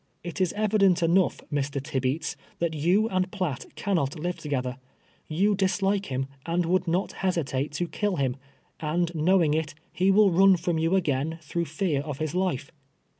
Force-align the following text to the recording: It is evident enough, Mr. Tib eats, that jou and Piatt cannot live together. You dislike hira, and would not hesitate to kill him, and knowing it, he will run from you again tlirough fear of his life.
It 0.23 0.41
is 0.41 0.51
evident 0.53 1.03
enough, 1.03 1.41
Mr. 1.53 1.79
Tib 1.79 2.07
eats, 2.07 2.35
that 2.57 2.71
jou 2.73 3.05
and 3.09 3.29
Piatt 3.31 3.67
cannot 3.75 4.17
live 4.17 4.37
together. 4.39 4.77
You 5.27 5.53
dislike 5.53 6.07
hira, 6.07 6.27
and 6.43 6.65
would 6.65 6.87
not 6.87 7.11
hesitate 7.21 7.73
to 7.73 7.87
kill 7.87 8.15
him, 8.15 8.37
and 8.79 9.13
knowing 9.13 9.53
it, 9.53 9.75
he 9.93 10.09
will 10.09 10.31
run 10.31 10.57
from 10.57 10.79
you 10.79 10.95
again 10.95 11.37
tlirough 11.43 11.67
fear 11.67 12.01
of 12.01 12.17
his 12.17 12.33
life. 12.33 12.71